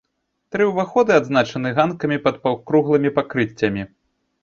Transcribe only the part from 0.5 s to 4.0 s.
Тры ўваходы адзначаны ганкамі пад паўкруглымі пакрыццямі.